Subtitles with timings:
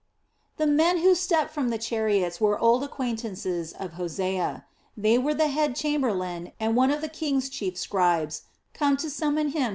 [0.57, 4.65] The men who stepped from the chariots were old acquaintances of Hosea.
[4.97, 8.41] They were the head chamberlain and one of the king's chief scribes,
[8.73, 9.69] come to summon him to the Sublime Porte.